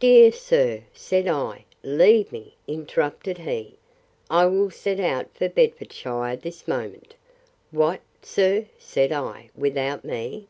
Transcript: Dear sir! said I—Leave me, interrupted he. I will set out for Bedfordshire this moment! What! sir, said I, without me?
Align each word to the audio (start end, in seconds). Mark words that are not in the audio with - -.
Dear 0.00 0.32
sir! 0.32 0.82
said 0.92 1.28
I—Leave 1.28 2.32
me, 2.32 2.56
interrupted 2.66 3.38
he. 3.38 3.76
I 4.28 4.46
will 4.46 4.68
set 4.68 4.98
out 4.98 5.32
for 5.32 5.48
Bedfordshire 5.48 6.34
this 6.34 6.66
moment! 6.66 7.14
What! 7.70 8.00
sir, 8.20 8.66
said 8.80 9.12
I, 9.12 9.50
without 9.54 10.04
me? 10.04 10.48